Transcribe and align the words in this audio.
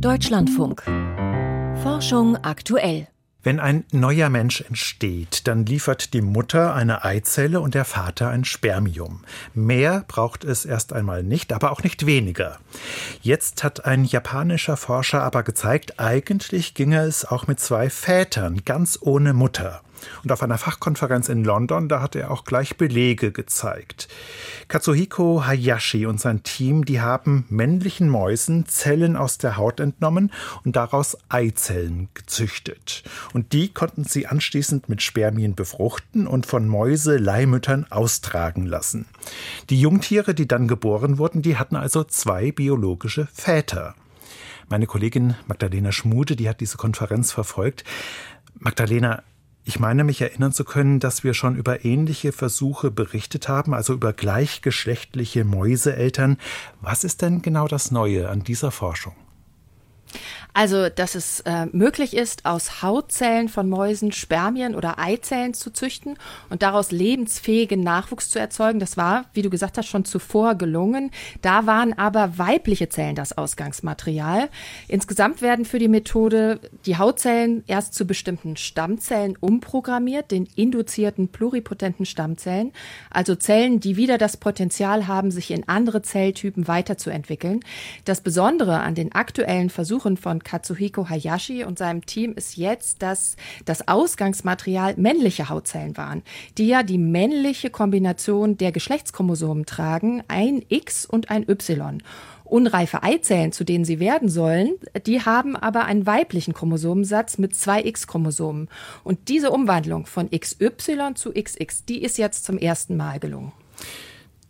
Deutschlandfunk. 0.00 0.82
Forschung 1.82 2.36
aktuell. 2.36 3.08
Wenn 3.42 3.60
ein 3.60 3.84
neuer 3.92 4.28
Mensch 4.28 4.60
entsteht, 4.60 5.46
dann 5.46 5.64
liefert 5.64 6.12
die 6.12 6.20
Mutter 6.20 6.74
eine 6.74 7.04
Eizelle 7.04 7.60
und 7.60 7.74
der 7.74 7.86
Vater 7.86 8.28
ein 8.28 8.44
Spermium. 8.44 9.24
Mehr 9.54 10.04
braucht 10.06 10.44
es 10.44 10.66
erst 10.66 10.92
einmal 10.92 11.22
nicht, 11.22 11.52
aber 11.52 11.72
auch 11.72 11.82
nicht 11.82 12.04
weniger. 12.04 12.58
Jetzt 13.22 13.64
hat 13.64 13.86
ein 13.86 14.04
japanischer 14.04 14.76
Forscher 14.76 15.22
aber 15.22 15.42
gezeigt, 15.42 15.98
eigentlich 15.98 16.74
ginge 16.74 17.00
es 17.00 17.24
auch 17.24 17.46
mit 17.46 17.58
zwei 17.58 17.88
Vätern, 17.88 18.62
ganz 18.64 18.98
ohne 19.00 19.32
Mutter. 19.32 19.80
Und 20.22 20.32
auf 20.32 20.42
einer 20.42 20.58
Fachkonferenz 20.58 21.28
in 21.28 21.44
London, 21.44 21.88
da 21.88 22.00
hat 22.00 22.16
er 22.16 22.30
auch 22.30 22.44
gleich 22.44 22.76
Belege 22.76 23.32
gezeigt. 23.32 24.08
Katsuhiko 24.68 25.46
Hayashi 25.46 26.06
und 26.06 26.20
sein 26.20 26.42
Team, 26.42 26.84
die 26.84 27.00
haben 27.00 27.46
männlichen 27.48 28.08
Mäusen 28.08 28.66
Zellen 28.66 29.16
aus 29.16 29.38
der 29.38 29.56
Haut 29.56 29.80
entnommen 29.80 30.32
und 30.64 30.76
daraus 30.76 31.16
Eizellen 31.28 32.08
gezüchtet. 32.14 33.04
Und 33.32 33.52
die 33.52 33.72
konnten 33.72 34.04
sie 34.04 34.26
anschließend 34.26 34.88
mit 34.88 35.02
Spermien 35.02 35.54
befruchten 35.54 36.26
und 36.26 36.46
von 36.46 36.68
Mäuse-Leihmüttern 36.68 37.86
austragen 37.90 38.66
lassen. 38.66 39.06
Die 39.70 39.80
Jungtiere, 39.80 40.34
die 40.34 40.48
dann 40.48 40.68
geboren 40.68 41.18
wurden, 41.18 41.42
die 41.42 41.56
hatten 41.56 41.76
also 41.76 42.04
zwei 42.04 42.52
biologische 42.52 43.28
Väter. 43.32 43.94
Meine 44.68 44.86
Kollegin 44.86 45.36
Magdalena 45.46 45.92
Schmude, 45.92 46.34
die 46.34 46.48
hat 46.48 46.60
diese 46.60 46.76
Konferenz 46.76 47.30
verfolgt. 47.30 47.84
Magdalena, 48.58 49.22
ich 49.66 49.80
meine 49.80 50.04
mich 50.04 50.22
erinnern 50.22 50.52
zu 50.52 50.64
können, 50.64 51.00
dass 51.00 51.24
wir 51.24 51.34
schon 51.34 51.56
über 51.56 51.84
ähnliche 51.84 52.30
Versuche 52.30 52.92
berichtet 52.92 53.48
haben, 53.48 53.74
also 53.74 53.94
über 53.94 54.12
gleichgeschlechtliche 54.12 55.44
Mäuseeltern. 55.44 56.38
Was 56.80 57.02
ist 57.02 57.20
denn 57.20 57.42
genau 57.42 57.66
das 57.66 57.90
Neue 57.90 58.28
an 58.28 58.44
dieser 58.44 58.70
Forschung? 58.70 59.14
Also, 60.58 60.88
dass 60.88 61.14
es 61.14 61.40
äh, 61.40 61.66
möglich 61.66 62.16
ist, 62.16 62.46
aus 62.46 62.80
Hautzellen 62.80 63.50
von 63.50 63.68
Mäusen 63.68 64.10
Spermien 64.10 64.74
oder 64.74 64.98
Eizellen 64.98 65.52
zu 65.52 65.70
züchten 65.70 66.16
und 66.48 66.62
daraus 66.62 66.92
lebensfähigen 66.92 67.82
Nachwuchs 67.82 68.30
zu 68.30 68.38
erzeugen, 68.38 68.80
das 68.80 68.96
war, 68.96 69.26
wie 69.34 69.42
du 69.42 69.50
gesagt 69.50 69.76
hast, 69.76 69.86
schon 69.86 70.06
zuvor 70.06 70.54
gelungen. 70.54 71.10
Da 71.42 71.66
waren 71.66 71.92
aber 71.98 72.38
weibliche 72.38 72.88
Zellen 72.88 73.16
das 73.16 73.36
Ausgangsmaterial. 73.36 74.48
Insgesamt 74.88 75.42
werden 75.42 75.66
für 75.66 75.78
die 75.78 75.88
Methode 75.88 76.58
die 76.86 76.96
Hautzellen 76.96 77.62
erst 77.66 77.92
zu 77.92 78.06
bestimmten 78.06 78.56
Stammzellen 78.56 79.36
umprogrammiert, 79.38 80.30
den 80.30 80.48
induzierten 80.56 81.28
pluripotenten 81.28 82.06
Stammzellen, 82.06 82.72
also 83.10 83.34
Zellen, 83.34 83.78
die 83.78 83.98
wieder 83.98 84.16
das 84.16 84.38
Potenzial 84.38 85.06
haben, 85.06 85.30
sich 85.30 85.50
in 85.50 85.68
andere 85.68 86.00
Zelltypen 86.00 86.66
weiterzuentwickeln. 86.66 87.60
Das 88.06 88.22
Besondere 88.22 88.80
an 88.80 88.94
den 88.94 89.12
aktuellen 89.12 89.68
Versuchen 89.68 90.16
von 90.16 90.45
Katsuhiko 90.46 91.08
Hayashi 91.08 91.64
und 91.64 91.76
seinem 91.76 92.06
Team 92.06 92.32
ist 92.34 92.56
jetzt, 92.56 93.02
dass 93.02 93.36
das 93.64 93.88
Ausgangsmaterial 93.88 94.94
männliche 94.96 95.48
Hautzellen 95.48 95.96
waren, 95.96 96.22
die 96.56 96.68
ja 96.68 96.84
die 96.84 96.98
männliche 96.98 97.68
Kombination 97.68 98.56
der 98.56 98.70
Geschlechtschromosomen 98.70 99.66
tragen, 99.66 100.22
ein 100.28 100.64
X 100.68 101.04
und 101.04 101.30
ein 101.30 101.48
Y. 101.48 102.00
Unreife 102.44 103.02
Eizellen, 103.02 103.50
zu 103.50 103.64
denen 103.64 103.84
sie 103.84 103.98
werden 103.98 104.28
sollen, 104.28 104.74
die 105.04 105.20
haben 105.20 105.56
aber 105.56 105.84
einen 105.86 106.06
weiblichen 106.06 106.54
Chromosomensatz 106.54 107.38
mit 107.38 107.56
zwei 107.56 107.82
X-Chromosomen. 107.82 108.68
Und 109.02 109.28
diese 109.28 109.50
Umwandlung 109.50 110.06
von 110.06 110.30
XY 110.30 111.14
zu 111.16 111.32
XX, 111.32 111.84
die 111.86 112.02
ist 112.02 112.18
jetzt 112.18 112.44
zum 112.44 112.56
ersten 112.56 112.96
Mal 112.96 113.18
gelungen. 113.18 113.50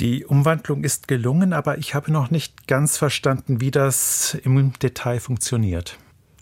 Die 0.00 0.24
Umwandlung 0.24 0.84
ist 0.84 1.08
gelungen, 1.08 1.52
aber 1.52 1.78
ich 1.78 1.94
habe 1.94 2.12
noch 2.12 2.30
nicht 2.30 2.68
ganz 2.68 2.96
verstanden, 2.96 3.60
wie 3.60 3.72
das 3.72 4.38
im 4.44 4.72
Detail 4.74 5.18
funktioniert. 5.18 5.98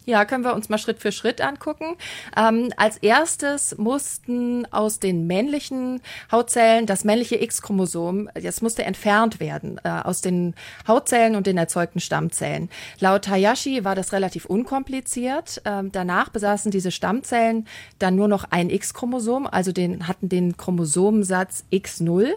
Ja, 0.08 0.24
können 0.24 0.44
wir 0.44 0.54
uns 0.54 0.68
mal 0.68 0.78
Schritt 0.78 1.00
für 1.00 1.10
Schritt 1.10 1.40
angucken. 1.40 1.96
Ähm, 2.36 2.72
als 2.76 2.96
erstes 2.98 3.76
mussten 3.76 4.64
aus 4.72 5.00
den 5.00 5.26
männlichen 5.26 6.00
Hautzellen 6.30 6.86
das 6.86 7.02
männliche 7.02 7.42
X-Chromosom, 7.42 8.30
das 8.40 8.62
musste 8.62 8.84
entfernt 8.84 9.40
werden 9.40 9.80
äh, 9.82 9.88
aus 9.88 10.20
den 10.20 10.54
Hautzellen 10.86 11.34
und 11.34 11.48
den 11.48 11.58
erzeugten 11.58 11.98
Stammzellen. 11.98 12.70
Laut 13.00 13.26
Hayashi 13.26 13.84
war 13.84 13.96
das 13.96 14.12
relativ 14.12 14.44
unkompliziert. 14.44 15.60
Ähm, 15.64 15.90
danach 15.90 16.28
besaßen 16.28 16.70
diese 16.70 16.92
Stammzellen 16.92 17.66
dann 17.98 18.14
nur 18.14 18.28
noch 18.28 18.44
ein 18.50 18.70
X-Chromosom, 18.70 19.48
also 19.48 19.72
den, 19.72 20.06
hatten 20.06 20.28
den 20.28 20.56
Chromosomensatz 20.56 21.64
X0. 21.72 22.28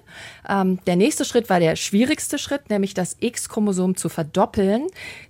Ähm, 0.49 0.79
der 0.87 0.95
nächste 0.95 1.23
Schritt 1.23 1.51
war 1.51 1.59
der 1.59 1.75
schwierigste 1.75 2.39
Schritt, 2.39 2.71
nämlich 2.71 2.95
das 2.95 3.15
X-Chromosom 3.19 3.95
zu 3.95 4.09
verdoppeln. 4.09 4.87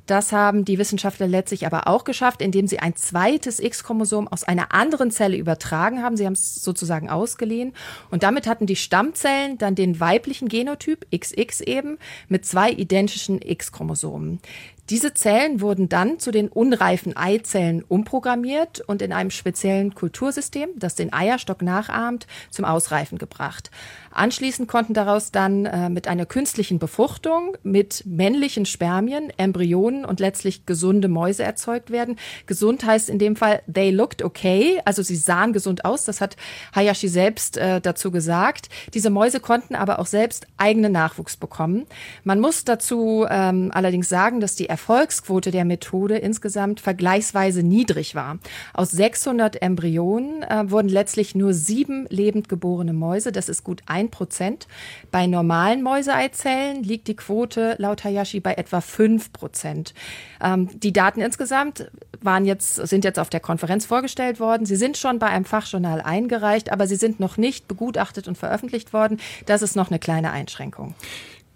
Das 0.10 0.32
haben 0.32 0.66
die 0.66 0.80
Wissenschaftler 0.80 1.28
letztlich 1.28 1.68
aber 1.68 1.88
auch 1.88 2.04
geschafft, 2.04 2.42
indem 2.42 2.66
sie 2.66 2.80
ein 2.80 2.96
zweites 2.96 3.60
X-Chromosom 3.60 4.28
aus 4.28 4.44
einer 4.44 4.74
anderen 4.74 5.12
Zelle 5.12 5.38
übertragen 5.38 6.02
haben. 6.02 6.18
Sie 6.18 6.26
haben 6.26 6.34
es 6.34 6.56
sozusagen 6.56 7.12
ausgeliehen. 7.12 7.74
Und 8.10 8.24
damit 8.24 8.48
hatten 8.48 8.66
die 8.66 8.76
Stammzellen 8.76 9.60
dann 9.60 9.76
den 9.76 10.00
weiblichen 10.00 10.50
Genotyp 10.50 11.06
XX 11.16 11.62
eben 11.62 12.00
mit 12.28 12.44
zwei 12.44 12.72
identischen 12.72 13.40
X-Chromosomen. 13.40 14.40
Diese 14.90 15.14
Zellen 15.14 15.62
wurden 15.62 15.88
dann 15.88 16.18
zu 16.18 16.32
den 16.32 16.48
unreifen 16.48 17.16
Eizellen 17.16 17.84
umprogrammiert 17.88 18.82
und 18.82 19.04
in 19.04 19.14
einem 19.14 19.30
speziellen 19.30 19.94
Kultursystem, 19.94 20.70
das 20.76 20.96
den 20.96 21.14
Eierstock 21.14 21.62
nachahmt, 21.62 22.26
zum 22.50 22.66
Ausreifen 22.66 23.20
gebracht. 23.20 23.70
Anschließend 24.12 24.68
konnten 24.68 24.96
daraus 24.96 25.32
dann 25.32 25.66
äh, 25.66 25.90
mit 25.90 26.08
einer 26.08 26.26
künstlichen 26.26 26.80
Befruchtung 26.80 27.56
mit 27.62 28.04
männlichen 28.06 28.66
Spermien 28.66 29.32
Embryonen 29.38 30.06
und 30.06 30.20
letztlich 30.20 30.66
gesunde 30.66 31.08
Mäuse 31.08 31.44
erzeugt 31.44 31.92
werden. 31.92 32.18
Gesund 32.48 32.84
heißt 32.84 33.10
in 33.10 33.20
dem 33.20 33.36
Fall, 33.36 33.62
they 33.72 33.92
looked 33.92 34.24
okay, 34.24 34.82
also 34.86 35.04
sie 35.04 35.16
sahen 35.16 35.54
gesund 35.54 35.86
aus. 35.86 36.06
Das 36.06 36.22
hat 36.22 36.36
Hayashi 36.76 37.08
selbst 37.08 37.58
äh, 37.58 37.80
dazu 37.80 38.10
gesagt. 38.10 38.70
Diese 38.96 39.12
Mäuse 39.12 39.40
konnten 39.40 39.76
aber 39.76 40.00
auch 40.00 40.08
selbst 40.08 40.48
eigenen 40.58 40.92
Nachwuchs 40.92 41.38
bekommen. 41.38 41.86
Man 42.24 42.40
muss 42.40 42.66
dazu 42.66 43.28
ähm, 43.30 43.70
allerdings 43.74 44.10
sagen, 44.10 44.40
dass 44.40 44.56
die 44.56 44.70
Erfolgsquote 44.80 45.52
der 45.52 45.66
Methode 45.66 46.18
insgesamt 46.18 46.80
vergleichsweise 46.80 47.64
niedrig 47.64 48.16
war. 48.16 48.40
Aus 48.74 48.92
600 48.92 49.62
Embryonen 49.62 50.42
äh, 50.44 50.72
wurden 50.72 50.88
letztlich 50.88 51.36
nur 51.36 51.54
sieben 51.54 52.08
lebend 52.10 52.48
geborene 52.48 52.94
Mäuse. 52.94 53.34
Das 53.34 53.50
ist 53.50 53.66
gut 53.66 53.82
ein 53.88 54.10
Prozent. 54.10 54.68
Bei 55.12 55.28
normalen 55.28 55.84
Mäuseeizellen 55.84 56.82
liegt 56.84 57.10
die 57.10 57.16
Quote 57.18 57.76
laut 57.78 58.06
Hayashi 58.06 58.40
bei 58.40 58.54
etwa 58.54 58.80
fünf 58.80 59.34
Prozent. 59.34 59.94
Ähm, 60.42 60.70
die 60.80 60.94
Daten 60.94 61.20
insgesamt 61.20 61.92
waren 62.22 62.46
jetzt, 62.46 62.76
sind 62.76 63.04
jetzt 63.04 63.20
auf 63.20 63.30
der 63.30 63.42
Konferenz 63.42 63.86
vorgestellt 63.86 64.40
worden. 64.40 64.66
Sie 64.66 64.78
sind 64.78 64.98
schon 64.98 65.20
bei 65.20 65.28
einem 65.28 65.46
Fachjournal 65.46 66.02
eingereicht, 66.02 66.72
aber 66.72 66.88
sie 66.88 66.96
sind 66.96 67.20
noch 67.20 67.36
nicht 67.36 67.68
begutachtet 67.68 68.30
und 68.30 68.38
veröffentlicht 68.38 68.94
worden. 68.94 69.20
Das 69.46 69.62
ist 69.62 69.76
noch 69.76 69.90
eine 69.90 70.00
kleine 70.00 70.32
Einschränkung. 70.32 70.96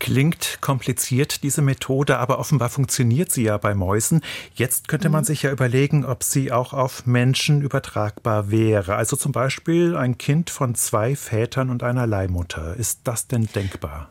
Klingt 0.04 0.58
kompliziert, 0.60 1.44
diese 1.44 1.62
Methode, 1.62 2.20
aber 2.20 2.38
offenbar 2.38 2.68
funktioniert 2.68 3.32
sie 3.32 3.44
ja 3.44 3.58
bei 3.58 3.74
Mäusen. 3.74 4.20
Jetzt 4.54 4.90
könnte 4.90 5.08
man 5.08 5.22
mhm. 5.22 5.28
sich 5.28 5.44
ja 5.44 5.52
überlegen, 5.52 6.04
ob 6.04 6.24
sie 6.24 6.52
auch 6.52 6.74
auf 6.74 7.06
Menschen 7.06 7.62
übertragbar 7.62 8.52
wäre. 8.52 8.96
Also 8.98 9.16
zum 9.16 9.32
Beispiel 9.32 9.96
ein 9.96 10.18
Kind 10.18 10.50
von 10.50 10.76
zwei 10.76 11.16
Vätern 11.16 11.70
und 11.70 11.84
einer 11.84 12.06
Leihmutter. 12.06 12.76
Ist 12.76 13.00
das 13.06 13.28
denn 13.28 13.48
denkbar? 13.56 14.10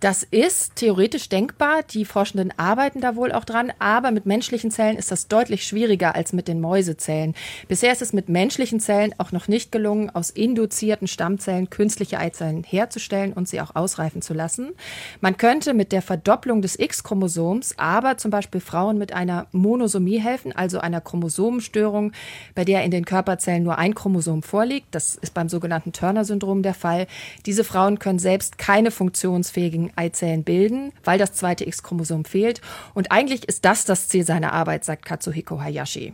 Das 0.00 0.22
ist 0.22 0.76
theoretisch 0.76 1.28
denkbar. 1.28 1.82
Die 1.82 2.04
Forschenden 2.04 2.52
arbeiten 2.56 3.00
da 3.00 3.16
wohl 3.16 3.32
auch 3.32 3.44
dran. 3.44 3.72
Aber 3.78 4.10
mit 4.10 4.26
menschlichen 4.26 4.70
Zellen 4.70 4.96
ist 4.96 5.10
das 5.10 5.28
deutlich 5.28 5.66
schwieriger 5.66 6.14
als 6.14 6.32
mit 6.32 6.48
den 6.48 6.60
Mäusezellen. 6.60 7.34
Bisher 7.68 7.92
ist 7.92 8.02
es 8.02 8.12
mit 8.12 8.28
menschlichen 8.28 8.80
Zellen 8.80 9.14
auch 9.18 9.32
noch 9.32 9.48
nicht 9.48 9.72
gelungen, 9.72 10.10
aus 10.10 10.30
induzierten 10.30 11.06
Stammzellen 11.06 11.70
künstliche 11.70 12.18
Eizellen 12.18 12.64
herzustellen 12.64 13.32
und 13.32 13.48
sie 13.48 13.60
auch 13.60 13.74
ausreifen 13.74 14.22
zu 14.22 14.34
lassen. 14.34 14.70
Man 15.20 15.36
könnte 15.36 15.74
mit 15.74 15.92
der 15.92 16.02
Verdopplung 16.02 16.62
des 16.62 16.78
X-Chromosoms 16.78 17.74
aber 17.76 18.16
zum 18.16 18.30
Beispiel 18.30 18.60
Frauen 18.60 18.98
mit 18.98 19.12
einer 19.12 19.46
Monosomie 19.52 20.18
helfen, 20.18 20.52
also 20.52 20.78
einer 20.78 21.00
Chromosomenstörung, 21.00 22.12
bei 22.54 22.64
der 22.64 22.84
in 22.84 22.90
den 22.90 23.04
Körperzellen 23.04 23.62
nur 23.62 23.78
ein 23.78 23.94
Chromosom 23.94 24.42
vorliegt. 24.42 24.88
Das 24.92 25.16
ist 25.16 25.34
beim 25.34 25.48
sogenannten 25.48 25.92
Turner-Syndrom 25.92 26.62
der 26.62 26.74
Fall. 26.74 27.06
Diese 27.46 27.64
Frauen 27.64 27.98
können 27.98 28.18
selbst 28.18 28.58
keine 28.58 28.90
funktionsfähige 28.90 29.63
leistungsfähigen 29.64 29.90
Eizellen 29.96 30.44
bilden, 30.44 30.92
weil 31.04 31.18
das 31.18 31.32
zweite 31.32 31.66
X-Chromosom 31.66 32.24
fehlt. 32.24 32.60
Und 32.94 33.10
eigentlich 33.10 33.44
ist 33.48 33.64
das 33.64 33.84
das 33.84 34.08
Ziel 34.08 34.24
seiner 34.24 34.52
Arbeit, 34.52 34.84
sagt 34.84 35.04
Katsuhiko 35.04 35.60
Hayashi. 35.60 36.12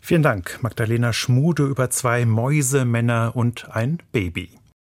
Vielen 0.00 0.22
Dank, 0.22 0.58
Magdalena 0.62 1.12
Schmude 1.12 1.64
über 1.64 1.90
zwei 1.90 2.26
Mäuse, 2.26 2.84
Männer 2.84 3.32
und 3.34 3.70
ein 3.70 3.98
Baby. 4.12 4.50